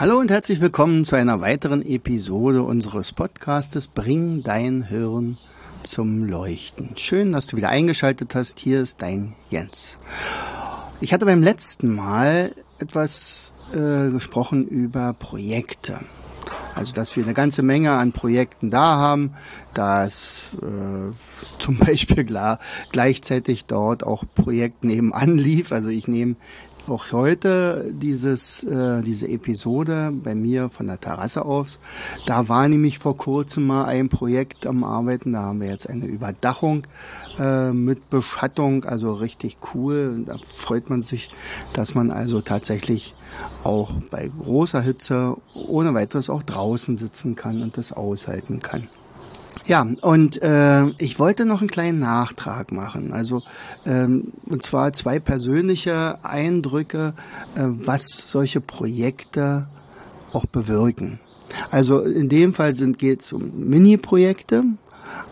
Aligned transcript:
Hallo 0.00 0.18
und 0.18 0.30
herzlich 0.30 0.62
willkommen 0.62 1.04
zu 1.04 1.14
einer 1.14 1.42
weiteren 1.42 1.84
Episode 1.84 2.62
unseres 2.62 3.12
Podcastes 3.12 3.86
Bring 3.86 4.42
dein 4.42 4.84
Hirn 4.84 5.36
zum 5.82 6.24
Leuchten. 6.24 6.96
Schön, 6.96 7.32
dass 7.32 7.46
du 7.46 7.58
wieder 7.58 7.68
eingeschaltet 7.68 8.34
hast. 8.34 8.60
Hier 8.60 8.80
ist 8.80 9.02
dein 9.02 9.34
Jens. 9.50 9.98
Ich 11.02 11.12
hatte 11.12 11.26
beim 11.26 11.42
letzten 11.42 11.94
Mal 11.94 12.54
etwas 12.78 13.52
äh, 13.74 14.10
gesprochen 14.10 14.66
über 14.66 15.12
Projekte. 15.12 16.00
Also, 16.74 16.94
dass 16.94 17.14
wir 17.14 17.24
eine 17.24 17.34
ganze 17.34 17.62
Menge 17.62 17.92
an 17.92 18.12
Projekten 18.12 18.70
da 18.70 18.96
haben, 18.96 19.34
dass 19.74 20.48
äh, 20.62 21.12
zum 21.58 21.76
Beispiel 21.76 22.24
klar, 22.24 22.58
gleichzeitig 22.90 23.66
dort 23.66 24.02
auch 24.02 24.24
Projekt 24.34 24.82
nebenan 24.82 25.36
lief. 25.36 25.72
Also 25.72 25.90
ich 25.90 26.08
nehme 26.08 26.36
auch 26.90 27.12
heute 27.12 27.90
dieses, 27.90 28.64
äh, 28.64 29.02
diese 29.02 29.28
Episode 29.28 30.12
bei 30.12 30.34
mir 30.34 30.68
von 30.68 30.86
der 30.86 31.00
Terrasse 31.00 31.44
aus. 31.44 31.78
Da 32.26 32.48
war 32.48 32.68
nämlich 32.68 32.98
vor 32.98 33.16
kurzem 33.16 33.66
mal 33.66 33.84
ein 33.84 34.08
Projekt 34.08 34.66
am 34.66 34.84
Arbeiten. 34.84 35.32
Da 35.32 35.42
haben 35.42 35.60
wir 35.60 35.68
jetzt 35.68 35.88
eine 35.88 36.06
Überdachung 36.06 36.86
äh, 37.38 37.72
mit 37.72 38.10
Beschattung, 38.10 38.84
also 38.84 39.14
richtig 39.14 39.58
cool. 39.74 40.24
Da 40.26 40.36
freut 40.54 40.90
man 40.90 41.02
sich, 41.02 41.30
dass 41.72 41.94
man 41.94 42.10
also 42.10 42.40
tatsächlich 42.40 43.14
auch 43.62 43.92
bei 44.10 44.30
großer 44.42 44.80
Hitze 44.80 45.36
ohne 45.54 45.94
weiteres 45.94 46.30
auch 46.30 46.42
draußen 46.42 46.96
sitzen 46.96 47.36
kann 47.36 47.62
und 47.62 47.76
das 47.76 47.92
aushalten 47.92 48.60
kann. 48.60 48.88
Ja, 49.66 49.86
und 50.00 50.42
äh, 50.42 50.86
ich 50.98 51.18
wollte 51.18 51.44
noch 51.44 51.60
einen 51.60 51.70
kleinen 51.70 52.00
Nachtrag 52.00 52.72
machen. 52.72 53.12
Also 53.12 53.42
ähm, 53.86 54.32
und 54.46 54.62
zwar 54.62 54.92
zwei 54.92 55.18
persönliche 55.20 56.18
Eindrücke, 56.24 57.14
äh, 57.54 57.64
was 57.66 58.06
solche 58.08 58.60
Projekte 58.60 59.66
auch 60.32 60.46
bewirken. 60.46 61.20
Also 61.70 62.00
in 62.00 62.28
dem 62.28 62.54
Fall 62.54 62.72
geht 62.74 63.22
es 63.22 63.32
um 63.32 63.68
Mini-Projekte, 63.68 64.64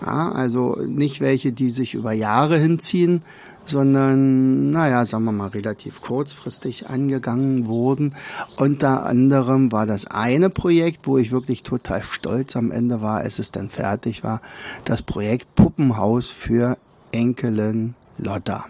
ja, 0.05 0.33
also 0.33 0.77
nicht 0.87 1.21
welche, 1.21 1.53
die 1.53 1.71
sich 1.71 1.95
über 1.95 2.13
Jahre 2.13 2.59
hinziehen, 2.59 3.23
sondern, 3.69 4.71
naja, 4.71 5.05
sagen 5.05 5.25
wir 5.25 5.33
mal, 5.33 5.49
relativ 5.49 6.01
kurzfristig 6.01 6.89
angegangen 6.89 7.67
wurden. 7.67 8.15
Unter 8.57 9.05
anderem 9.05 9.73
war 9.73 9.87
das 9.87 10.07
eine 10.07 10.51
Projekt, 10.51 11.07
wo 11.07 11.19
ich 11.19 11.31
wirklich 11.31 11.63
total 11.63 12.03
stolz 12.03 12.57
am 12.57 12.71
Ende 12.71 13.03
war, 13.03 13.19
als 13.19 13.39
es 13.39 13.51
dann 13.53 13.69
fertig 13.69 14.25
war, 14.25 14.41
das 14.85 15.03
Projekt 15.03 15.55
Puppenhaus 15.55 16.29
für 16.31 16.79
Enkelin 17.13 17.95
Lotta. 18.19 18.67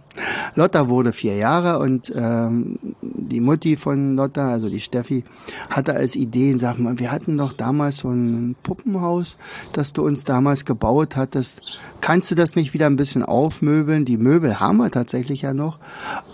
Lotta 0.54 0.88
wurde 0.88 1.12
vier 1.12 1.36
Jahre 1.36 1.78
und 1.78 2.12
ähm, 2.14 2.78
die 3.00 3.40
Mutti 3.40 3.76
von 3.76 4.14
Lotta, 4.14 4.48
also 4.48 4.68
die 4.68 4.80
Steffi, 4.80 5.24
hatte 5.70 5.94
als 5.94 6.16
Idee, 6.16 6.56
sag 6.56 6.78
mal, 6.78 6.98
wir 6.98 7.10
hatten 7.10 7.38
doch 7.38 7.52
damals 7.52 7.98
so 7.98 8.10
ein 8.10 8.56
Puppenhaus, 8.62 9.36
das 9.72 9.92
du 9.92 10.04
uns 10.04 10.24
damals 10.24 10.64
gebaut 10.64 11.16
hattest. 11.16 11.80
Kannst 12.00 12.30
du 12.30 12.34
das 12.34 12.56
nicht 12.56 12.74
wieder 12.74 12.86
ein 12.86 12.96
bisschen 12.96 13.22
aufmöbeln? 13.22 14.04
Die 14.04 14.16
Möbel 14.16 14.60
haben 14.60 14.78
wir 14.78 14.90
tatsächlich 14.90 15.42
ja 15.42 15.54
noch, 15.54 15.78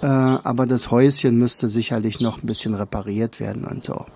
äh, 0.02 0.06
aber 0.06 0.66
das 0.66 0.90
Häuschen 0.90 1.38
müsste 1.38 1.68
sicherlich 1.68 2.20
noch 2.20 2.42
ein 2.42 2.46
bisschen 2.46 2.74
repariert 2.74 3.40
werden 3.40 3.64
und 3.64 3.84
so. 3.84 4.06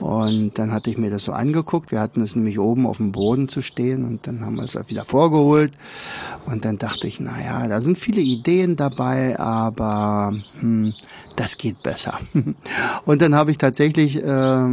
Und 0.00 0.58
dann 0.58 0.72
hatte 0.72 0.90
ich 0.90 0.98
mir 0.98 1.10
das 1.10 1.24
so 1.24 1.32
angeguckt. 1.32 1.90
Wir 1.92 2.00
hatten 2.00 2.20
es 2.20 2.36
nämlich 2.36 2.58
oben 2.58 2.86
auf 2.86 2.98
dem 2.98 3.12
Boden 3.12 3.48
zu 3.48 3.62
stehen 3.62 4.04
und 4.04 4.26
dann 4.26 4.44
haben 4.44 4.56
wir 4.56 4.64
es 4.64 4.76
wieder 4.88 5.04
vorgeholt. 5.04 5.72
Und 6.46 6.64
dann 6.64 6.78
dachte 6.78 7.06
ich, 7.06 7.20
na 7.20 7.42
ja, 7.42 7.66
da 7.68 7.80
sind 7.80 7.98
viele 7.98 8.20
Ideen 8.20 8.76
dabei, 8.76 9.38
aber 9.38 10.34
hm, 10.60 10.92
das 11.36 11.56
geht 11.56 11.82
besser. 11.82 12.18
und 13.06 13.22
dann 13.22 13.34
habe 13.34 13.50
ich 13.50 13.58
tatsächlich 13.58 14.16
äh, 14.16 14.66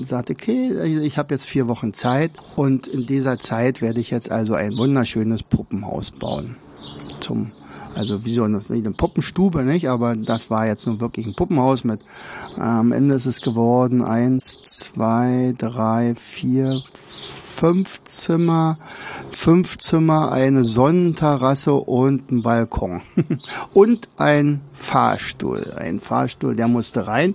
gesagt, 0.00 0.30
okay, 0.30 1.00
ich 1.02 1.18
habe 1.18 1.34
jetzt 1.34 1.46
vier 1.46 1.68
Wochen 1.68 1.94
Zeit 1.94 2.32
und 2.56 2.86
in 2.86 3.06
dieser 3.06 3.38
Zeit 3.38 3.80
werde 3.80 4.00
ich 4.00 4.10
jetzt 4.10 4.30
also 4.30 4.54
ein 4.54 4.76
wunderschönes 4.76 5.42
Puppenhaus 5.42 6.10
bauen 6.10 6.56
zum 7.20 7.52
also 8.00 8.24
wie 8.24 8.32
so 8.32 8.44
eine, 8.44 8.62
wie 8.70 8.78
eine 8.78 8.92
Puppenstube, 8.92 9.62
nicht? 9.62 9.90
Aber 9.90 10.16
das 10.16 10.48
war 10.48 10.66
jetzt 10.66 10.86
nun 10.86 11.00
wirklich 11.00 11.26
ein 11.26 11.34
Puppenhaus 11.34 11.84
mit, 11.84 12.00
äh, 12.56 12.62
am 12.62 12.92
Ende 12.92 13.14
ist 13.14 13.26
es 13.26 13.42
geworden, 13.42 14.02
eins, 14.02 14.62
zwei, 14.62 15.54
drei, 15.58 16.14
vier, 16.14 16.80
fünf 16.94 18.02
Zimmer, 18.04 18.78
fünf 19.32 19.76
Zimmer, 19.76 20.32
eine 20.32 20.64
Sonnenterrasse 20.64 21.74
und 21.74 22.32
ein 22.32 22.40
Balkon. 22.40 23.02
und 23.74 24.08
ein 24.16 24.62
Fahrstuhl. 24.72 25.74
Ein 25.76 26.00
Fahrstuhl, 26.00 26.56
der 26.56 26.68
musste 26.68 27.06
rein. 27.06 27.34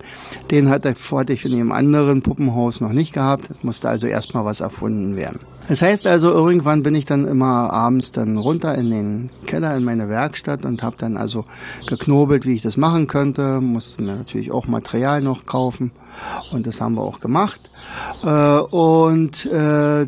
Den 0.49 0.71
hatte, 0.71 0.95
hatte 1.11 1.33
ich 1.33 1.45
in 1.45 1.51
dem 1.51 1.71
anderen 1.71 2.23
Puppenhaus 2.23 2.81
noch 2.81 2.91
nicht 2.91 3.13
gehabt. 3.13 3.51
Es 3.51 3.63
musste 3.63 3.87
also 3.87 4.07
erstmal 4.07 4.45
was 4.45 4.61
erfunden 4.61 5.15
werden. 5.15 5.41
Das 5.67 5.81
heißt 5.81 6.05
also, 6.05 6.31
irgendwann 6.31 6.83
bin 6.83 6.93
ich 6.93 7.05
dann 7.05 7.25
immer 7.25 7.73
abends 7.73 8.11
dann 8.11 8.37
runter 8.37 8.75
in 8.75 8.91
den 8.91 9.29
Keller 9.47 9.75
in 9.75 9.83
meine 9.83 10.09
Werkstatt 10.09 10.63
und 10.65 10.83
habe 10.83 10.95
dann 10.97 11.17
also 11.17 11.45
geknobelt, 11.87 12.45
wie 12.45 12.55
ich 12.55 12.61
das 12.61 12.77
machen 12.77 13.07
könnte. 13.07 13.61
Musste 13.61 14.03
mir 14.03 14.15
natürlich 14.15 14.51
auch 14.51 14.67
Material 14.67 15.21
noch 15.21 15.45
kaufen 15.45 15.91
und 16.51 16.67
das 16.67 16.81
haben 16.81 16.95
wir 16.95 17.01
auch 17.01 17.19
gemacht. 17.19 17.69
Äh, 18.23 18.57
und 18.59 19.45
äh, 19.47 20.07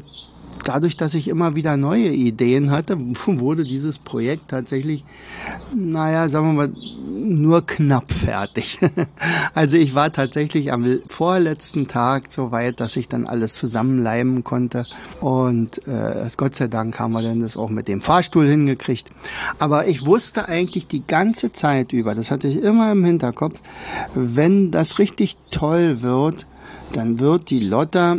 dadurch, 0.67 0.97
dass 0.97 1.13
ich 1.13 1.27
immer 1.27 1.55
wieder 1.55 1.77
neue 1.77 2.09
Ideen 2.09 2.71
hatte, 2.71 2.97
wurde 3.25 3.63
dieses 3.63 3.97
Projekt 3.97 4.49
tatsächlich, 4.49 5.03
naja, 5.75 6.29
sagen 6.29 6.47
wir 6.47 6.53
mal, 6.53 6.73
nur 7.23 7.65
knapp 7.65 8.11
fertig. 8.11 8.79
also 9.53 9.77
ich 9.77 9.95
war 9.95 10.11
tatsächlich 10.11 10.71
am 10.71 10.99
vorletzten 11.07 11.87
Tag 11.87 12.31
so 12.31 12.51
weit, 12.51 12.79
dass 12.79 12.95
ich 12.95 13.07
dann 13.07 13.25
alles 13.27 13.55
zusammenleimen 13.55 14.43
konnte. 14.43 14.85
Und 15.21 15.85
äh, 15.87 16.27
Gott 16.37 16.55
sei 16.55 16.67
Dank 16.67 16.99
haben 16.99 17.13
wir 17.13 17.21
dann 17.21 17.41
das 17.41 17.57
auch 17.57 17.69
mit 17.69 17.87
dem 17.87 18.01
Fahrstuhl 18.01 18.47
hingekriegt. 18.47 19.09
Aber 19.59 19.87
ich 19.87 20.05
wusste 20.05 20.47
eigentlich 20.47 20.87
die 20.87 21.05
ganze 21.05 21.51
Zeit 21.51 21.93
über, 21.93 22.15
das 22.15 22.31
hatte 22.31 22.47
ich 22.47 22.61
immer 22.61 22.91
im 22.91 23.03
Hinterkopf, 23.03 23.59
wenn 24.13 24.71
das 24.71 24.99
richtig 24.99 25.37
toll 25.51 26.01
wird, 26.01 26.45
dann 26.93 27.19
wird 27.19 27.49
die 27.49 27.59
Lotta 27.59 28.17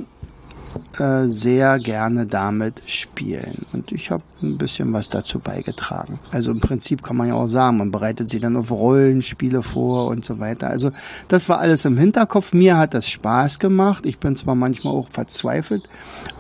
äh, 0.99 1.29
sehr 1.29 1.79
gerne 1.79 2.27
damit 2.27 2.83
spielen. 2.87 3.67
Und 3.73 3.93
ich 3.93 4.11
habe 4.11 4.23
ein 4.43 4.59
bisschen 4.59 4.93
was 4.93 5.09
dazu 5.09 5.39
beigetragen. 5.39 6.19
Also 6.31 6.51
im 6.51 6.61
Prinzip 6.61 7.03
kann 7.03 7.17
man 7.17 7.29
ja 7.29 7.35
auch 7.35 7.49
sagen, 7.49 7.79
man 7.79 7.91
bereitet 7.91 8.29
sie 8.29 8.41
dann 8.41 8.57
auf 8.57 8.71
Rollenspiele 8.71 9.63
vor 9.63 10.09
und 10.09 10.25
so 10.25 10.39
weiter. 10.39 10.69
Also 10.69 10.91
das 11.29 11.49
war 11.49 11.59
alles 11.59 11.85
im 11.85 11.97
Hinterkopf. 11.97 12.53
Mir 12.53 12.77
hat 12.77 12.95
das 12.95 13.09
Spaß 13.09 13.59
gemacht. 13.59 14.07
Ich 14.07 14.19
bin 14.19 14.35
zwar 14.35 14.55
manchmal 14.55 14.95
auch 14.95 15.09
verzweifelt, 15.11 15.89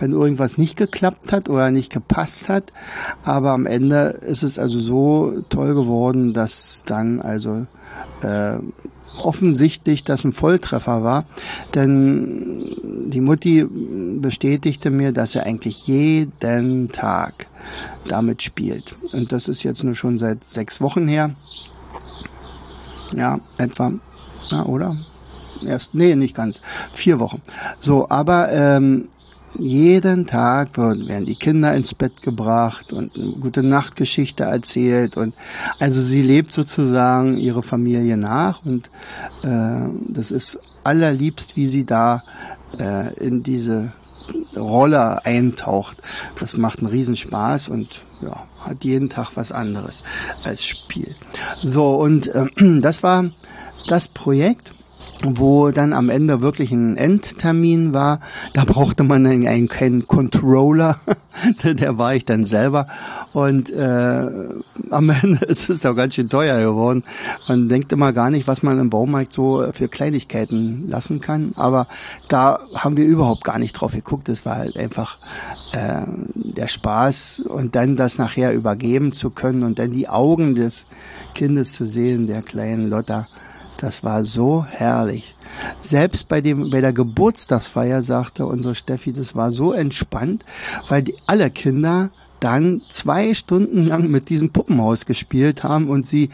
wenn 0.00 0.12
irgendwas 0.12 0.58
nicht 0.58 0.76
geklappt 0.76 1.32
hat 1.32 1.48
oder 1.48 1.70
nicht 1.70 1.92
gepasst 1.92 2.48
hat, 2.48 2.72
aber 3.24 3.52
am 3.52 3.66
Ende 3.66 4.18
ist 4.26 4.42
es 4.42 4.58
also 4.58 4.80
so 4.80 5.42
toll 5.48 5.74
geworden, 5.74 6.32
dass 6.32 6.84
dann 6.86 7.20
also 7.20 7.66
äh, 8.22 8.58
offensichtlich 9.22 10.04
das 10.04 10.24
ein 10.24 10.32
Volltreffer 10.32 11.02
war, 11.02 11.24
denn 11.74 12.62
die 13.10 13.20
Mutti 13.20 13.66
bestätigte 14.20 14.90
mir, 14.90 15.12
dass 15.12 15.34
er 15.34 15.44
eigentlich 15.44 15.86
jeden 15.86 16.90
Tag 16.90 17.46
damit 18.06 18.42
spielt. 18.42 18.96
Und 19.12 19.32
das 19.32 19.48
ist 19.48 19.62
jetzt 19.62 19.82
nur 19.82 19.94
schon 19.94 20.18
seit 20.18 20.44
sechs 20.44 20.80
Wochen 20.80 21.08
her. 21.08 21.30
Ja, 23.16 23.40
etwa, 23.56 23.92
ja, 24.50 24.64
oder? 24.64 24.94
Erst, 25.66 25.94
nee, 25.94 26.14
nicht 26.14 26.36
ganz. 26.36 26.60
Vier 26.92 27.18
Wochen. 27.18 27.42
So, 27.80 28.08
aber 28.10 28.52
ähm, 28.52 29.08
jeden 29.54 30.26
Tag 30.26 30.76
werden 30.76 31.24
die 31.24 31.34
Kinder 31.34 31.74
ins 31.74 31.94
Bett 31.94 32.22
gebracht 32.22 32.92
und 32.92 33.16
eine 33.16 33.32
gute 33.32 33.62
Nachtgeschichte 33.62 34.44
erzählt 34.44 35.16
und 35.16 35.34
also 35.78 36.00
sie 36.00 36.22
lebt 36.22 36.52
sozusagen 36.52 37.36
ihre 37.36 37.62
Familie 37.62 38.16
nach 38.16 38.64
und 38.64 38.90
äh, 39.42 39.88
das 40.08 40.30
ist 40.30 40.58
allerliebst, 40.84 41.56
wie 41.56 41.68
sie 41.68 41.84
da 41.84 42.22
äh, 42.78 43.14
in 43.14 43.42
diese 43.42 43.92
Rolle 44.56 45.24
eintaucht. 45.24 45.98
Das 46.38 46.56
macht 46.56 46.80
einen 46.80 46.88
Riesenspaß 46.88 47.68
und 47.68 48.02
ja, 48.20 48.44
hat 48.60 48.84
jeden 48.84 49.08
Tag 49.08 49.30
was 49.34 49.52
anderes 49.52 50.04
als 50.44 50.64
Spiel. 50.64 51.14
So, 51.54 51.94
und 51.96 52.28
äh, 52.28 52.46
das 52.80 53.02
war 53.02 53.30
das 53.86 54.08
Projekt 54.08 54.72
wo 55.22 55.70
dann 55.70 55.92
am 55.92 56.10
Ende 56.10 56.40
wirklich 56.40 56.70
ein 56.70 56.96
Endtermin 56.96 57.92
war. 57.92 58.20
Da 58.52 58.64
brauchte 58.64 59.02
man 59.02 59.26
einen, 59.26 59.68
keinen 59.68 60.06
Controller, 60.06 61.00
der 61.64 61.98
war 61.98 62.14
ich 62.14 62.24
dann 62.24 62.44
selber. 62.44 62.86
Und 63.32 63.70
äh, 63.70 64.28
am 64.90 65.10
Ende 65.22 65.44
ist 65.46 65.68
es 65.68 65.84
auch 65.84 65.94
ganz 65.94 66.14
schön 66.14 66.28
teuer 66.28 66.60
geworden. 66.60 67.04
Man 67.48 67.68
denkt 67.68 67.92
immer 67.92 68.12
gar 68.12 68.30
nicht, 68.30 68.46
was 68.46 68.62
man 68.62 68.78
im 68.78 68.90
Baumarkt 68.90 69.32
so 69.32 69.66
für 69.72 69.88
Kleinigkeiten 69.88 70.88
lassen 70.88 71.20
kann. 71.20 71.52
Aber 71.56 71.86
da 72.28 72.60
haben 72.74 72.96
wir 72.96 73.04
überhaupt 73.04 73.44
gar 73.44 73.58
nicht 73.58 73.72
drauf 73.72 73.92
geguckt. 73.92 74.28
Es 74.28 74.46
war 74.46 74.56
halt 74.56 74.76
einfach 74.76 75.16
äh, 75.72 76.02
der 76.34 76.68
Spaß 76.68 77.40
und 77.40 77.74
dann 77.74 77.96
das 77.96 78.18
nachher 78.18 78.52
übergeben 78.52 79.12
zu 79.12 79.30
können 79.30 79.62
und 79.62 79.78
dann 79.78 79.92
die 79.92 80.08
Augen 80.08 80.54
des 80.54 80.86
Kindes 81.34 81.72
zu 81.72 81.86
sehen, 81.86 82.26
der 82.26 82.42
kleinen 82.42 82.88
Lotta 82.88 83.26
das 83.78 84.04
war 84.04 84.24
so 84.24 84.66
herrlich. 84.68 85.34
Selbst 85.78 86.28
bei 86.28 86.40
dem, 86.40 86.70
bei 86.70 86.80
der 86.80 86.92
Geburtstagsfeier 86.92 88.02
sagte 88.02 88.44
unsere 88.44 88.74
Steffi, 88.74 89.12
das 89.12 89.34
war 89.34 89.52
so 89.52 89.72
entspannt, 89.72 90.44
weil 90.88 91.02
die, 91.02 91.14
alle 91.26 91.50
Kinder 91.50 92.10
dann 92.40 92.82
zwei 92.88 93.34
Stunden 93.34 93.86
lang 93.86 94.10
mit 94.10 94.28
diesem 94.28 94.50
Puppenhaus 94.50 95.06
gespielt 95.06 95.64
haben 95.64 95.88
und 95.88 96.06
sie 96.06 96.30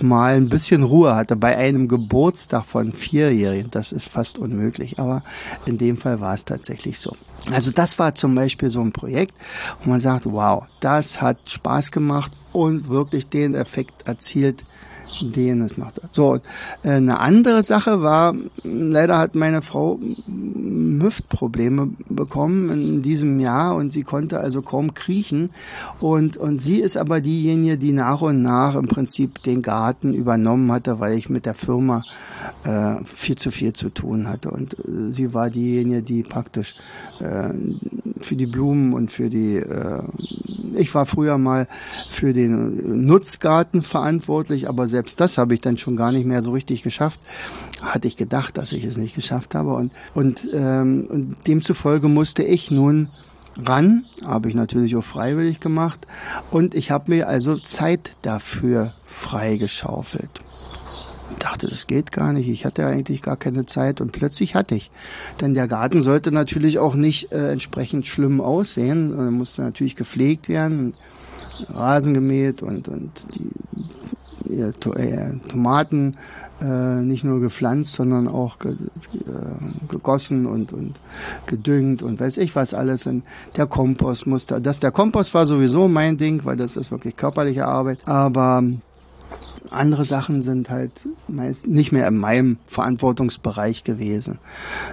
mal 0.00 0.36
ein 0.36 0.48
bisschen 0.48 0.82
Ruhe 0.82 1.16
hatte 1.16 1.36
bei 1.36 1.56
einem 1.56 1.88
Geburtstag 1.88 2.64
von 2.64 2.92
Vierjährigen. 2.92 3.70
Das 3.70 3.92
ist 3.92 4.08
fast 4.08 4.38
unmöglich, 4.38 4.98
aber 4.98 5.22
in 5.66 5.78
dem 5.78 5.96
Fall 5.96 6.20
war 6.20 6.34
es 6.34 6.44
tatsächlich 6.44 6.98
so. 6.98 7.16
Also 7.50 7.70
das 7.70 7.98
war 7.98 8.14
zum 8.14 8.34
Beispiel 8.34 8.70
so 8.70 8.80
ein 8.80 8.92
Projekt, 8.92 9.34
wo 9.82 9.90
man 9.90 10.00
sagt, 10.00 10.26
wow, 10.26 10.64
das 10.80 11.20
hat 11.20 11.38
Spaß 11.46 11.90
gemacht 11.90 12.32
und 12.52 12.88
wirklich 12.88 13.28
den 13.28 13.54
Effekt 13.54 14.06
erzielt, 14.06 14.64
den 15.22 15.62
es 15.62 15.76
macht. 15.76 16.00
So, 16.10 16.36
äh, 16.82 16.90
eine 16.90 17.18
andere 17.20 17.62
Sache 17.62 18.02
war, 18.02 18.34
leider 18.64 19.18
hat 19.18 19.34
meine 19.34 19.62
Frau 19.62 19.98
Hüftprobleme 20.28 21.90
bekommen 22.08 22.70
in 22.70 23.02
diesem 23.02 23.40
Jahr 23.40 23.74
und 23.74 23.92
sie 23.92 24.02
konnte 24.02 24.40
also 24.40 24.62
kaum 24.62 24.94
kriechen 24.94 25.50
und, 26.00 26.36
und 26.36 26.60
sie 26.60 26.80
ist 26.80 26.96
aber 26.96 27.20
diejenige, 27.20 27.78
die 27.78 27.92
nach 27.92 28.20
und 28.20 28.42
nach 28.42 28.74
im 28.74 28.88
Prinzip 28.88 29.42
den 29.42 29.62
Garten 29.62 30.14
übernommen 30.14 30.70
hatte, 30.72 31.00
weil 31.00 31.16
ich 31.16 31.28
mit 31.28 31.46
der 31.46 31.54
Firma 31.54 32.02
äh, 32.64 32.96
viel 33.04 33.36
zu 33.36 33.50
viel 33.50 33.72
zu 33.72 33.88
tun 33.90 34.28
hatte 34.28 34.50
und 34.50 34.74
äh, 34.78 35.12
sie 35.12 35.34
war 35.34 35.50
diejenige, 35.50 36.02
die 36.02 36.22
praktisch 36.22 36.74
äh, 37.20 37.50
für 38.20 38.36
die 38.36 38.46
Blumen 38.46 38.92
und 38.92 39.10
für 39.10 39.30
die, 39.30 39.56
äh, 39.56 40.02
ich 40.76 40.94
war 40.94 41.06
früher 41.06 41.38
mal 41.38 41.66
für 42.10 42.32
den 42.32 43.06
Nutzgarten 43.06 43.82
verantwortlich, 43.82 44.68
aber 44.68 44.88
selbst 44.88 44.97
das 45.02 45.38
habe 45.38 45.54
ich 45.54 45.60
dann 45.60 45.78
schon 45.78 45.96
gar 45.96 46.12
nicht 46.12 46.26
mehr 46.26 46.42
so 46.42 46.52
richtig 46.52 46.82
geschafft. 46.82 47.20
Hatte 47.82 48.08
ich 48.08 48.16
gedacht, 48.16 48.56
dass 48.56 48.72
ich 48.72 48.84
es 48.84 48.96
nicht 48.96 49.14
geschafft 49.14 49.54
habe 49.54 49.74
und, 49.74 49.92
und, 50.14 50.46
ähm, 50.52 51.06
und 51.08 51.36
demzufolge 51.46 52.08
musste 52.08 52.42
ich 52.42 52.70
nun 52.70 53.08
ran, 53.56 54.04
habe 54.24 54.48
ich 54.48 54.54
natürlich 54.54 54.94
auch 54.96 55.04
freiwillig 55.04 55.60
gemacht 55.60 56.06
und 56.50 56.74
ich 56.74 56.90
habe 56.90 57.10
mir 57.10 57.28
also 57.28 57.56
Zeit 57.56 58.12
dafür 58.22 58.94
freigeschaufelt 59.04 60.42
dachte, 61.38 61.68
das 61.68 61.86
geht 61.86 62.12
gar 62.12 62.32
nicht. 62.32 62.48
Ich 62.48 62.64
hatte 62.64 62.86
eigentlich 62.86 63.22
gar 63.22 63.36
keine 63.36 63.66
Zeit 63.66 64.00
und 64.00 64.12
plötzlich 64.12 64.54
hatte 64.54 64.74
ich. 64.74 64.90
Denn 65.40 65.54
der 65.54 65.68
Garten 65.68 66.02
sollte 66.02 66.32
natürlich 66.32 66.78
auch 66.78 66.94
nicht 66.94 67.32
äh, 67.32 67.52
entsprechend 67.52 68.06
schlimm 68.06 68.40
aussehen. 68.40 69.16
Er 69.16 69.30
musste 69.30 69.62
natürlich 69.62 69.96
gepflegt 69.96 70.48
werden, 70.48 70.94
Rasen 71.68 72.14
gemäht 72.14 72.62
und, 72.62 72.88
und 72.88 73.26
die 73.34 73.50
Tomaten 75.48 76.16
äh, 76.60 77.00
nicht 77.02 77.24
nur 77.24 77.40
gepflanzt, 77.40 77.92
sondern 77.92 78.26
auch 78.26 78.56
äh, 78.64 78.74
gegossen 79.88 80.46
und, 80.46 80.72
und 80.72 80.98
gedüngt 81.46 82.02
und 82.02 82.18
weiß 82.18 82.38
ich 82.38 82.56
was 82.56 82.74
alles. 82.74 83.06
Und 83.06 83.22
der 83.56 83.66
Kompost 83.66 84.26
musste, 84.26 84.60
das, 84.60 84.80
der 84.80 84.90
Kompost 84.90 85.34
war 85.34 85.46
sowieso 85.46 85.88
mein 85.88 86.16
Ding, 86.16 86.44
weil 86.44 86.56
das 86.56 86.76
ist 86.76 86.90
wirklich 86.90 87.16
körperliche 87.16 87.66
Arbeit. 87.66 87.98
Aber 88.06 88.64
andere 89.70 90.04
Sachen 90.04 90.42
sind 90.42 90.70
halt 90.70 90.92
meist 91.28 91.66
nicht 91.66 91.92
mehr 91.92 92.08
in 92.08 92.16
meinem 92.16 92.58
Verantwortungsbereich 92.64 93.84
gewesen. 93.84 94.38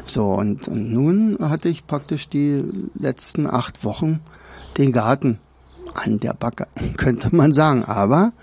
So, 0.05 0.33
und, 0.33 0.67
und 0.67 0.91
nun 0.91 1.37
hatte 1.39 1.69
ich 1.69 1.87
praktisch 1.87 2.29
die 2.29 2.63
letzten 2.93 3.47
acht 3.47 3.83
Wochen 3.83 4.19
den 4.77 4.91
Garten 4.91 5.39
an 5.93 6.19
der 6.19 6.33
Backe, 6.33 6.67
könnte 6.97 7.35
man 7.35 7.53
sagen. 7.53 7.85
Aber 7.85 8.33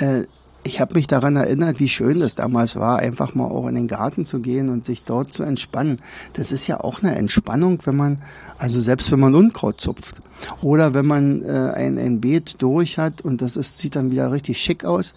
äh, 0.00 0.24
ich 0.66 0.80
habe 0.80 0.94
mich 0.94 1.06
daran 1.06 1.36
erinnert, 1.36 1.78
wie 1.78 1.88
schön 1.88 2.20
das 2.20 2.34
damals 2.34 2.74
war, 2.76 2.98
einfach 2.98 3.34
mal 3.34 3.44
auch 3.44 3.68
in 3.68 3.74
den 3.74 3.86
Garten 3.86 4.24
zu 4.24 4.40
gehen 4.40 4.70
und 4.70 4.84
sich 4.84 5.04
dort 5.04 5.32
zu 5.32 5.42
entspannen. 5.42 6.00
Das 6.32 6.52
ist 6.52 6.66
ja 6.66 6.80
auch 6.80 7.02
eine 7.02 7.14
Entspannung, 7.16 7.80
wenn 7.84 7.96
man, 7.96 8.22
also 8.58 8.80
selbst 8.80 9.12
wenn 9.12 9.20
man 9.20 9.34
Unkraut 9.34 9.80
zupft 9.80 10.16
oder 10.62 10.94
wenn 10.94 11.06
man 11.06 11.42
äh, 11.42 11.72
ein, 11.74 11.98
ein 11.98 12.20
Beet 12.20 12.62
durch 12.62 12.98
hat 12.98 13.20
und 13.20 13.42
das 13.42 13.56
ist, 13.56 13.78
sieht 13.78 13.94
dann 13.94 14.10
wieder 14.10 14.32
richtig 14.32 14.58
schick 14.58 14.84
aus 14.84 15.14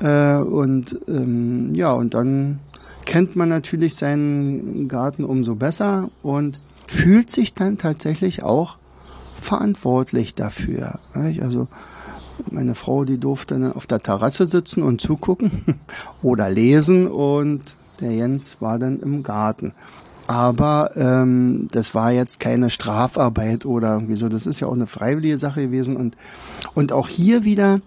äh, 0.00 0.34
und 0.36 1.00
ähm, 1.08 1.74
ja, 1.74 1.92
und 1.92 2.12
dann 2.12 2.60
kennt 3.06 3.36
man 3.36 3.48
natürlich 3.48 3.96
seinen 3.96 4.86
Garten 4.86 5.24
umso 5.24 5.54
besser 5.54 6.10
und 6.22 6.58
fühlt 6.86 7.30
sich 7.30 7.54
dann 7.54 7.78
tatsächlich 7.78 8.42
auch 8.42 8.76
verantwortlich 9.36 10.34
dafür. 10.34 10.98
Also 11.14 11.68
meine 12.50 12.74
Frau, 12.74 13.04
die 13.04 13.18
durfte 13.18 13.58
dann 13.58 13.72
auf 13.72 13.86
der 13.86 14.00
Terrasse 14.00 14.46
sitzen 14.46 14.82
und 14.82 15.00
zugucken 15.00 15.80
oder 16.22 16.50
lesen 16.50 17.08
und 17.08 17.62
der 18.00 18.12
Jens 18.12 18.60
war 18.60 18.78
dann 18.78 19.00
im 19.00 19.22
Garten. 19.22 19.72
Aber 20.30 20.92
ähm, 20.94 21.66
das 21.72 21.92
war 21.92 22.12
jetzt 22.12 22.38
keine 22.38 22.70
Strafarbeit 22.70 23.66
oder 23.66 23.94
irgendwie 23.94 24.14
so. 24.14 24.28
Das 24.28 24.46
ist 24.46 24.60
ja 24.60 24.68
auch 24.68 24.74
eine 24.74 24.86
freiwillige 24.86 25.38
Sache 25.38 25.62
gewesen. 25.62 25.96
Und, 25.96 26.16
und 26.72 26.92
auch 26.92 27.08
hier 27.08 27.42
wieder, 27.42 27.80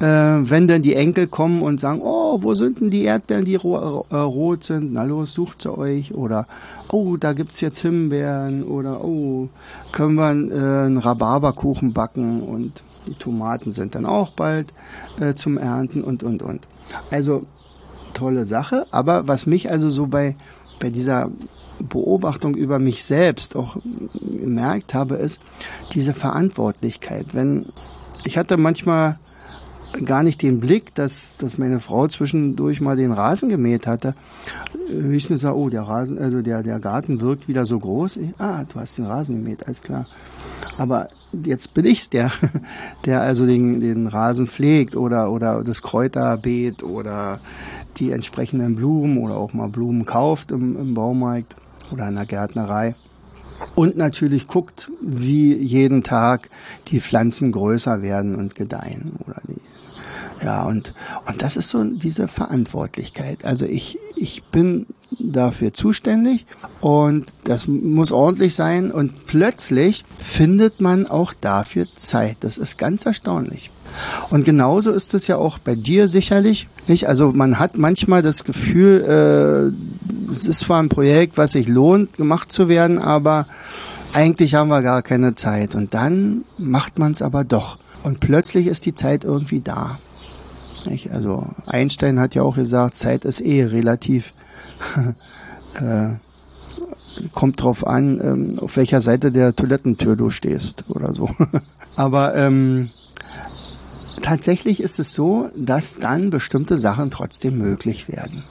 äh, 0.00 0.04
wenn 0.04 0.68
dann 0.68 0.82
die 0.82 0.94
Enkel 0.94 1.26
kommen 1.26 1.62
und 1.62 1.80
sagen, 1.80 2.02
oh, 2.02 2.42
wo 2.42 2.52
sind 2.52 2.82
denn 2.82 2.90
die 2.90 3.04
Erdbeeren, 3.04 3.46
die 3.46 3.56
ro 3.56 4.04
äh, 4.10 4.14
rot 4.14 4.64
sind? 4.64 4.92
Na 4.92 5.04
los, 5.04 5.32
sucht 5.32 5.62
sie 5.62 5.72
euch. 5.72 6.12
Oder, 6.12 6.46
oh, 6.92 7.16
da 7.16 7.32
gibt's 7.32 7.62
jetzt 7.62 7.78
Himbeeren. 7.78 8.64
Oder, 8.64 9.02
oh, 9.02 9.48
können 9.92 10.16
wir 10.16 10.28
äh, 10.32 10.86
einen 10.86 10.98
Rhabarberkuchen 10.98 11.94
backen? 11.94 12.42
Und 12.42 12.82
die 13.06 13.14
Tomaten 13.14 13.72
sind 13.72 13.94
dann 13.94 14.06
auch 14.06 14.30
bald 14.30 14.72
äh, 15.20 15.34
zum 15.34 15.58
Ernten 15.58 16.02
und, 16.02 16.22
und, 16.22 16.42
und. 16.42 16.66
Also 17.10 17.46
tolle 18.14 18.46
Sache. 18.46 18.86
Aber 18.90 19.28
was 19.28 19.46
mich 19.46 19.70
also 19.70 19.90
so 19.90 20.06
bei, 20.06 20.36
bei 20.80 20.90
dieser 20.90 21.30
Beobachtung 21.78 22.54
über 22.54 22.78
mich 22.78 23.04
selbst 23.04 23.54
auch 23.56 23.76
gemerkt 24.14 24.94
habe, 24.94 25.16
ist 25.16 25.40
diese 25.92 26.14
Verantwortlichkeit. 26.14 27.34
Wenn 27.34 27.66
ich 28.24 28.38
hatte 28.38 28.56
manchmal 28.56 29.18
gar 30.04 30.22
nicht 30.22 30.42
den 30.42 30.60
Blick, 30.60 30.94
dass, 30.94 31.36
dass 31.38 31.58
meine 31.58 31.80
Frau 31.80 32.06
zwischendurch 32.08 32.80
mal 32.80 32.96
den 32.96 33.12
Rasen 33.12 33.48
gemäht 33.48 33.86
hatte. 33.86 34.14
Höchstens 34.88 35.40
sah, 35.42 35.52
oh, 35.52 35.68
der 35.68 35.82
Rasen, 35.82 36.18
also 36.18 36.42
der, 36.42 36.62
der 36.62 36.78
Garten 36.78 37.20
wirkt 37.20 37.48
wieder 37.48 37.66
so 37.66 37.78
groß. 37.78 38.18
Ich, 38.18 38.30
ah, 38.38 38.64
du 38.64 38.78
hast 38.78 38.98
den 38.98 39.06
Rasen 39.06 39.36
gemäht, 39.36 39.66
alles 39.66 39.82
klar. 39.82 40.06
Aber 40.78 41.08
jetzt 41.44 41.74
bin 41.74 41.86
ich's, 41.86 42.10
der, 42.10 42.30
der 43.04 43.20
also 43.22 43.46
den, 43.46 43.80
den 43.80 44.06
Rasen 44.06 44.46
pflegt 44.46 44.96
oder, 44.96 45.32
oder 45.32 45.64
das 45.64 45.82
Kräuterbeet 45.82 46.82
oder 46.82 47.40
die 47.96 48.10
entsprechenden 48.10 48.76
Blumen 48.76 49.18
oder 49.18 49.36
auch 49.36 49.52
mal 49.52 49.68
Blumen 49.68 50.04
kauft 50.04 50.50
im, 50.50 50.76
im 50.76 50.94
Baumarkt 50.94 51.56
oder 51.90 52.08
in 52.08 52.14
der 52.14 52.26
Gärtnerei. 52.26 52.94
Und 53.74 53.96
natürlich 53.96 54.48
guckt, 54.48 54.90
wie 55.00 55.54
jeden 55.54 56.02
Tag 56.02 56.50
die 56.88 57.00
Pflanzen 57.00 57.52
größer 57.52 58.02
werden 58.02 58.36
und 58.36 58.54
gedeihen 58.54 59.12
oder 59.26 59.40
die 59.48 59.60
ja, 60.42 60.64
und, 60.64 60.92
und 61.26 61.42
das 61.42 61.56
ist 61.56 61.70
so 61.70 61.82
diese 61.84 62.28
Verantwortlichkeit. 62.28 63.44
Also 63.44 63.64
ich, 63.64 63.98
ich 64.16 64.42
bin 64.44 64.86
dafür 65.18 65.72
zuständig 65.72 66.46
und 66.80 67.26
das 67.44 67.68
muss 67.68 68.12
ordentlich 68.12 68.54
sein 68.54 68.90
und 68.90 69.26
plötzlich 69.26 70.04
findet 70.18 70.80
man 70.80 71.06
auch 71.06 71.32
dafür 71.40 71.86
Zeit. 71.96 72.36
Das 72.40 72.58
ist 72.58 72.76
ganz 72.76 73.06
erstaunlich. 73.06 73.70
Und 74.30 74.44
genauso 74.44 74.90
ist 74.90 75.14
es 75.14 75.26
ja 75.26 75.36
auch 75.36 75.58
bei 75.58 75.74
dir 75.74 76.08
sicherlich, 76.08 76.68
nicht? 76.86 77.08
Also 77.08 77.32
man 77.32 77.58
hat 77.58 77.78
manchmal 77.78 78.22
das 78.22 78.44
Gefühl, 78.44 79.72
äh, 80.28 80.30
es 80.30 80.46
ist 80.46 80.60
zwar 80.60 80.82
ein 80.82 80.88
Projekt, 80.88 81.38
was 81.38 81.52
sich 81.52 81.68
lohnt, 81.68 82.16
gemacht 82.16 82.52
zu 82.52 82.68
werden, 82.68 82.98
aber 82.98 83.46
eigentlich 84.12 84.54
haben 84.54 84.68
wir 84.68 84.82
gar 84.82 85.02
keine 85.02 85.34
Zeit. 85.34 85.74
Und 85.74 85.94
dann 85.94 86.44
macht 86.58 86.98
man 86.98 87.12
es 87.12 87.22
aber 87.22 87.44
doch. 87.44 87.78
Und 88.02 88.20
plötzlich 88.20 88.66
ist 88.66 88.86
die 88.86 88.94
Zeit 88.94 89.24
irgendwie 89.24 89.60
da. 89.60 89.98
Nicht? 90.86 91.10
Also 91.12 91.46
Einstein 91.66 92.20
hat 92.20 92.34
ja 92.34 92.42
auch 92.42 92.56
gesagt, 92.56 92.96
Zeit 92.96 93.24
ist 93.24 93.40
eh 93.40 93.64
relativ. 93.64 94.32
äh, 95.80 96.16
kommt 97.32 97.62
drauf 97.62 97.86
an, 97.86 98.20
ähm, 98.22 98.58
auf 98.60 98.76
welcher 98.76 99.00
Seite 99.00 99.32
der 99.32 99.56
Toilettentür 99.56 100.16
du 100.16 100.30
stehst 100.30 100.84
oder 100.88 101.14
so. 101.14 101.30
Aber 101.96 102.34
ähm, 102.34 102.90
tatsächlich 104.22 104.80
ist 104.80 104.98
es 104.98 105.14
so, 105.14 105.50
dass 105.56 105.98
dann 105.98 106.30
bestimmte 106.30 106.76
Sachen 106.78 107.10
trotzdem 107.10 107.58
möglich 107.58 108.08
werden. 108.08 108.44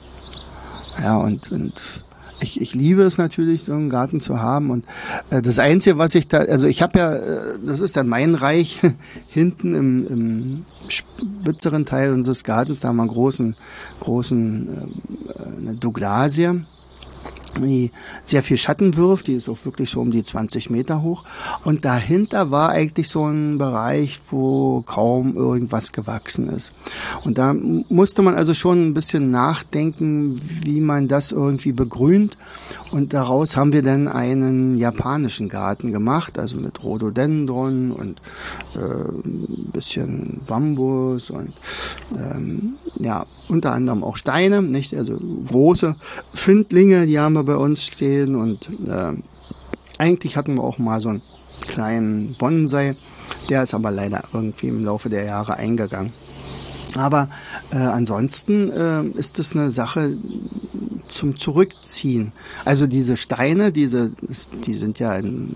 Ja, 1.00 1.18
und, 1.18 1.52
und 1.52 2.04
ich, 2.40 2.60
ich 2.60 2.74
liebe 2.74 3.02
es 3.02 3.18
natürlich, 3.18 3.64
so 3.64 3.72
einen 3.72 3.90
Garten 3.90 4.20
zu 4.20 4.40
haben. 4.40 4.70
Und 4.70 4.84
äh, 5.30 5.42
das 5.42 5.58
Einzige, 5.58 5.98
was 5.98 6.14
ich 6.14 6.28
da, 6.28 6.38
also 6.38 6.66
ich 6.66 6.82
habe 6.82 6.98
ja, 6.98 7.14
äh, 7.14 7.58
das 7.64 7.80
ist 7.80 7.96
dann 7.96 8.08
mein 8.08 8.34
Reich 8.34 8.80
hinten 9.28 9.74
im, 9.74 10.06
im 10.08 10.64
spitzeren 10.90 11.86
Teil 11.86 12.12
unseres 12.12 12.44
Gartens, 12.44 12.80
da 12.80 12.88
haben 12.88 12.96
wir 12.96 13.02
einen 13.02 13.10
großen, 13.10 13.56
großen 14.00 14.92
äh, 15.28 15.42
eine 15.42 15.74
Douglasie 15.74 16.60
die 17.62 17.90
sehr 18.24 18.42
viel 18.42 18.56
Schatten 18.56 18.96
wirft. 18.96 19.26
Die 19.26 19.34
ist 19.34 19.48
auch 19.48 19.64
wirklich 19.64 19.90
so 19.90 20.00
um 20.00 20.10
die 20.10 20.22
20 20.22 20.70
Meter 20.70 21.02
hoch. 21.02 21.24
Und 21.64 21.84
dahinter 21.84 22.50
war 22.50 22.70
eigentlich 22.70 23.08
so 23.08 23.26
ein 23.26 23.58
Bereich, 23.58 24.20
wo 24.30 24.82
kaum 24.82 25.36
irgendwas 25.36 25.92
gewachsen 25.92 26.48
ist. 26.48 26.72
Und 27.24 27.38
da 27.38 27.54
musste 27.54 28.22
man 28.22 28.34
also 28.34 28.54
schon 28.54 28.88
ein 28.88 28.94
bisschen 28.94 29.30
nachdenken, 29.30 30.40
wie 30.62 30.80
man 30.80 31.08
das 31.08 31.32
irgendwie 31.32 31.72
begrünt. 31.72 32.36
Und 32.92 33.12
daraus 33.12 33.56
haben 33.56 33.72
wir 33.72 33.82
dann 33.82 34.08
einen 34.08 34.76
japanischen 34.76 35.48
Garten 35.48 35.92
gemacht, 35.92 36.38
also 36.38 36.56
mit 36.56 36.82
Rhododendron 36.82 37.90
und 37.90 38.20
äh, 38.74 38.78
ein 38.78 39.70
bisschen 39.72 40.42
Bambus 40.46 41.30
und 41.30 41.52
ähm, 42.16 42.74
ja, 42.98 43.26
unter 43.48 43.72
anderem 43.72 44.04
auch 44.04 44.16
Steine, 44.16 44.62
nicht? 44.62 44.94
Also 44.94 45.18
große 45.48 45.96
Findlinge, 46.32 47.06
die 47.06 47.18
haben 47.18 47.34
wir 47.34 47.45
bei 47.46 47.56
uns 47.56 47.84
stehen 47.84 48.34
und 48.34 48.68
äh, 48.86 49.12
eigentlich 49.98 50.36
hatten 50.36 50.56
wir 50.56 50.64
auch 50.64 50.78
mal 50.78 51.00
so 51.00 51.08
einen 51.08 51.22
kleinen 51.62 52.34
Bonsai, 52.38 52.94
der 53.48 53.62
ist 53.62 53.74
aber 53.74 53.90
leider 53.90 54.24
irgendwie 54.32 54.68
im 54.68 54.84
Laufe 54.84 55.08
der 55.08 55.24
Jahre 55.24 55.54
eingegangen. 55.54 56.12
Aber 56.94 57.28
äh, 57.70 57.76
ansonsten 57.76 58.70
äh, 58.70 59.02
ist 59.18 59.38
es 59.38 59.54
eine 59.54 59.70
Sache 59.70 60.16
zum 61.08 61.36
Zurückziehen. 61.36 62.32
Also 62.64 62.86
diese 62.86 63.16
Steine, 63.16 63.72
diese, 63.72 64.12
die 64.66 64.74
sind 64.74 64.98
ja 64.98 65.10
ein, 65.10 65.54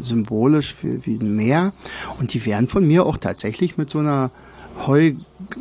symbolisch 0.00 0.74
für 0.74 1.04
wie 1.06 1.16
ein 1.16 1.36
Meer 1.36 1.72
und 2.18 2.34
die 2.34 2.44
werden 2.44 2.68
von 2.68 2.86
mir 2.86 3.06
auch 3.06 3.16
tatsächlich 3.16 3.78
mit 3.78 3.90
so 3.90 3.98
einer 3.98 4.30
Heu, 4.86 5.12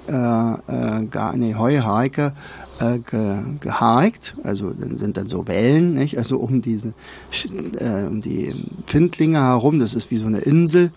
äh, 0.07 0.11
äh, 0.11 1.35
nee, 1.35 1.55
Heuharke 1.55 2.33
äh, 2.81 2.99
ge, 2.99 3.37
geharkt, 3.59 4.35
also 4.43 4.71
dann 4.71 4.97
sind 4.97 5.17
dann 5.17 5.27
so 5.27 5.47
Wellen, 5.47 5.93
nicht? 5.93 6.17
also 6.17 6.37
um 6.37 6.61
diese 6.61 6.93
äh, 7.77 8.07
um 8.07 8.21
die 8.21 8.53
Findlinge 8.87 9.39
herum, 9.39 9.79
das 9.79 9.93
ist 9.93 10.11
wie 10.11 10.17
so 10.17 10.27
eine 10.27 10.39
Insel. 10.39 10.91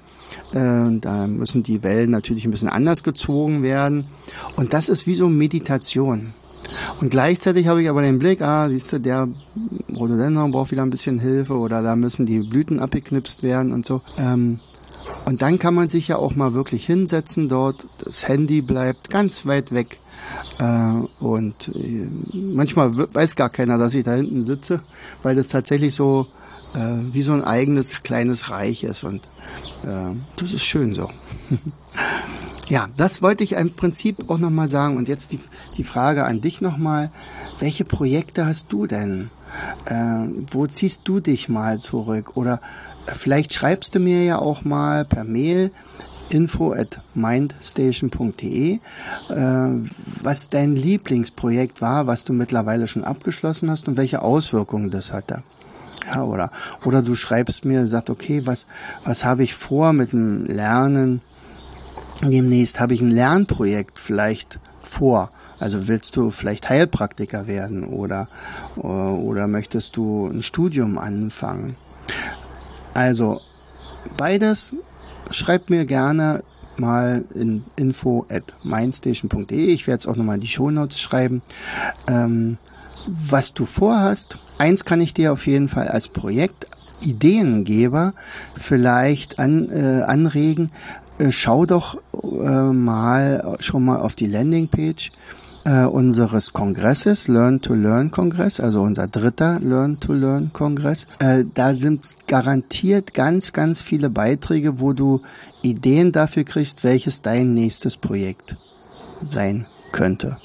Äh, 0.53 0.99
da 1.01 1.27
müssen 1.27 1.63
die 1.63 1.83
Wellen 1.83 2.11
natürlich 2.11 2.45
ein 2.45 2.51
bisschen 2.51 2.69
anders 2.69 3.03
gezogen 3.03 3.63
werden. 3.63 4.07
Und 4.57 4.73
das 4.73 4.89
ist 4.89 5.07
wie 5.07 5.15
so 5.15 5.29
Meditation. 5.29 6.33
Und 7.01 7.11
gleichzeitig 7.11 7.67
habe 7.67 7.83
ich 7.83 7.89
aber 7.89 8.03
den 8.03 8.19
Blick, 8.19 8.41
ah, 8.41 8.69
siehst 8.69 8.93
du, 8.93 8.99
der 8.99 9.29
Rhododendron 9.95 10.51
braucht 10.51 10.71
wieder 10.71 10.83
ein 10.83 10.91
bisschen 10.91 11.19
Hilfe 11.19 11.55
oder 11.55 11.83
da 11.83 11.95
müssen 11.95 12.27
die 12.27 12.41
Blüten 12.41 12.81
abgeknipst 12.81 13.43
werden 13.43 13.73
und 13.73 13.87
so. 13.87 14.01
Ähm, 14.19 14.61
und 15.27 15.43
dann 15.43 15.59
kann 15.59 15.75
man 15.75 15.89
sich 15.89 16.09
ja 16.09 16.17
auch 16.17 16.35
mal 16.35 16.55
wirklich 16.55 16.87
hinsetzen 16.87 17.49
dort. 17.49 17.87
Das 18.03 18.27
Handy 18.27 18.63
bleibt 18.63 19.11
ganz 19.11 19.47
weit 19.47 19.73
weg. 19.73 19.99
Äh, 20.59 21.25
und 21.25 21.69
äh, 21.69 22.09
manchmal 22.33 23.15
weiß 23.15 23.37
gar 23.37 23.51
keiner, 23.51 23.79
dass 23.79 23.95
ich 23.95 24.05
da 24.05 24.15
hinten 24.15 24.43
sitze, 24.43 24.81
weil 25.23 25.37
das 25.37 25.49
tatsächlich 25.49 25.95
so 25.95 26.27
äh, 26.75 26.79
wie 27.13 27.23
so 27.23 27.33
ein 27.33 27.45
eigenes 27.45 28.03
kleines 28.03 28.51
Reich 28.51 28.85
ist. 28.85 29.05
Und 29.05 29.23
das 30.37 30.55
ist 30.55 30.65
schön 30.65 30.95
so. 30.95 31.11
ja, 32.69 32.89
das 32.97 33.21
wollte 33.21 33.45
ich 33.45 33.53
im 33.53 33.77
Prinzip 33.77 34.31
auch 34.31 34.39
nochmal 34.39 34.67
sagen. 34.69 34.97
Und 34.97 35.09
jetzt 35.09 35.33
die, 35.33 35.41
die 35.77 35.85
Frage 35.85 36.25
an 36.25 36.41
dich 36.41 36.63
nochmal. 36.63 37.11
Welche 37.59 37.85
Projekte 37.85 38.47
hast 38.47 38.73
du 38.73 38.87
denn? 38.87 39.29
Wo 40.51 40.67
ziehst 40.67 41.03
du 41.05 41.21
dich 41.21 41.51
mal 41.51 41.81
zurück? 41.81 42.39
Oder 42.39 42.63
Vielleicht 43.13 43.53
schreibst 43.53 43.95
du 43.95 44.01
mir 44.01 44.25
ja 44.25 44.39
auch 44.39 44.65
mal 44.65 45.05
per 45.05 45.25
Mail 45.25 45.71
info 46.35 46.73
at 46.73 47.01
mindstation.de, 47.15 48.75
äh, 48.75 48.81
was 50.23 50.51
dein 50.51 50.77
Lieblingsprojekt 50.77 51.81
war, 51.81 52.07
was 52.07 52.25
du 52.25 52.33
mittlerweile 52.33 52.89
schon 52.89 53.05
abgeschlossen 53.05 53.71
hast 53.71 53.89
und 53.89 53.97
welche 53.97 54.23
Auswirkungen 54.23 54.91
das 54.91 55.13
hatte. 55.13 55.43
Ja, 56.13 56.25
oder, 56.25 56.51
oder 56.85 57.01
du 57.01 57.15
schreibst 57.15 57.65
mir, 57.65 57.87
sagst, 57.87 58.11
okay, 58.11 58.43
was, 58.45 58.67
was 59.05 59.25
habe 59.25 59.43
ich 59.43 59.55
vor 59.55 59.93
mit 59.93 60.13
dem 60.13 60.45
Lernen? 60.45 61.23
Demnächst 62.23 62.79
habe 62.79 62.95
ich 62.95 63.01
ein 63.01 63.11
Lernprojekt 63.11 63.99
vielleicht 63.99 64.59
vor. 64.81 65.31
Also 65.59 65.89
willst 65.89 66.17
du 66.17 66.31
vielleicht 66.31 66.69
Heilpraktiker 66.69 67.47
werden 67.47 67.85
oder, 67.85 68.29
oder 68.77 69.47
möchtest 69.47 69.97
du 69.97 70.27
ein 70.27 70.43
Studium 70.43 70.99
anfangen? 70.99 71.77
Also 72.93 73.41
beides 74.17 74.75
schreibt 75.31 75.71
mir 75.71 75.87
gerne 75.87 76.43
mal 76.79 77.25
in 77.35 77.65
info 77.77 78.27
at 78.29 78.45
mindstation.de. 78.65 79.67
Ich 79.67 79.87
werde 79.87 80.01
es 80.01 80.07
auch 80.07 80.17
nochmal 80.17 80.37
in 80.37 80.41
die 80.41 80.49
Shownotes 80.49 81.01
schreiben. 81.01 81.43
Ähm, 82.09 82.59
was 83.07 83.53
du 83.53 83.67
vorhast. 83.67 84.39
Eins 84.59 84.85
kann 84.85 85.01
ich 85.01 85.15
dir 85.15 85.33
auf 85.33 85.47
jeden 85.47 85.69
Fall 85.69 85.89
als 85.89 86.09
Projekt 86.09 86.67
Ideengeber 87.01 88.15
vielleicht 88.55 89.39
an, 89.39 89.69
äh, 89.71 90.03
anregen. 90.03 90.71
Äh, 91.19 91.33
schau 91.33 91.67
doch 91.67 91.99
äh, 92.23 92.73
mal 92.73 93.57
schon 93.61 93.85
mal 93.85 93.99
auf 93.99 94.15
die 94.15 94.27
Landingpage 94.27 95.13
äh, 95.65 95.85
unseres 95.85 96.53
Kongresses, 96.53 97.29
Learn 97.29 97.61
to 97.61 97.75
Learn 97.75 98.11
Kongress, 98.11 98.61
also 98.61 98.83
unser 98.83 99.09
dritter 99.09 99.61
Learn 99.61 99.99
to 100.01 100.13
Learn 100.13 100.53
Kongress. 100.53 101.07
Äh, 101.19 101.45
da 101.55 101.75
sind 101.75 102.17
garantiert 102.27 103.15
ganz, 103.15 103.53
ganz 103.53 103.83
viele 103.83 104.11
Beiträge, 104.11 104.79
wo 104.81 104.93
du 104.93 105.21
Ideen 105.63 106.13
dafür 106.13 106.45
kriegst, 106.45 106.85
welches 106.85 107.23
dein 107.23 107.55
nächstes 107.55 107.97
Projekt 107.97 108.57
sein 109.29 109.67
könnte. 109.93 110.37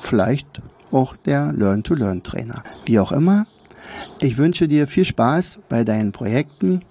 Vielleicht 0.00 0.60
auch 0.92 1.16
der 1.16 1.52
Learn 1.52 1.82
to 1.82 1.94
Learn 1.94 2.22
Trainer. 2.22 2.62
Wie 2.84 2.98
auch 2.98 3.12
immer. 3.12 3.46
Ich 4.20 4.36
wünsche 4.36 4.68
dir 4.68 4.86
viel 4.86 5.04
Spaß 5.04 5.60
bei 5.68 5.84
deinen 5.84 6.12
Projekten. 6.12 6.82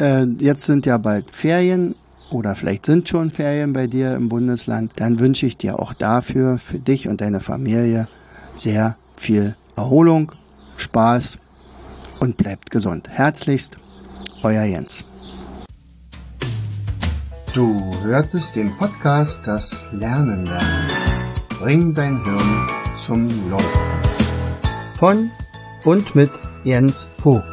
Äh, 0.00 0.24
jetzt 0.38 0.64
sind 0.64 0.86
ja 0.86 0.98
bald 0.98 1.30
Ferien 1.30 1.94
oder 2.30 2.54
vielleicht 2.54 2.86
sind 2.86 3.08
schon 3.08 3.30
Ferien 3.30 3.72
bei 3.72 3.86
dir 3.86 4.14
im 4.14 4.28
Bundesland, 4.28 4.92
dann 4.96 5.18
wünsche 5.18 5.46
ich 5.46 5.56
dir 5.56 5.78
auch 5.78 5.94
dafür, 5.94 6.58
für 6.58 6.78
dich 6.78 7.08
und 7.08 7.20
deine 7.20 7.40
Familie, 7.40 8.08
sehr 8.56 8.96
viel 9.16 9.56
Erholung, 9.76 10.32
Spaß 10.76 11.38
und 12.20 12.36
bleibt 12.36 12.70
gesund. 12.70 13.08
Herzlichst, 13.08 13.76
euer 14.42 14.64
Jens. 14.64 15.04
Du 17.54 17.94
hörtest 18.04 18.54
den 18.54 18.76
Podcast 18.76 19.40
Das 19.44 19.86
Lernen 19.92 20.46
lernen. 20.46 21.34
Bring 21.58 21.94
dein 21.94 22.22
Hirn 22.24 22.66
zum 23.04 23.28
Leuchten. 23.50 23.80
Von 24.98 25.30
und 25.84 26.14
mit 26.14 26.30
Jens 26.62 27.08
Vogt, 27.14 27.44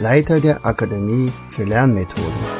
Leiter 0.00 0.40
der 0.40 0.64
Akademie 0.64 1.32
für 1.48 1.64
Lernmethoden. 1.64 2.59